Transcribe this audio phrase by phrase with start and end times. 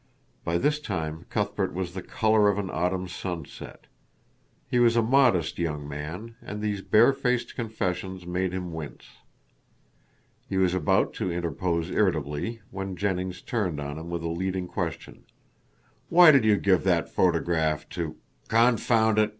[0.43, 3.85] By this time Cuthbert was the color of an autumn sunset.
[4.67, 9.05] He was a modest young man, and these barefaced confessions made him wince.
[10.49, 15.23] He was about to interpose irritably when Jennings turned on him with a leading question.
[16.09, 18.15] "Why did you give that photograph to"
[18.57, 19.29] "Confound it!"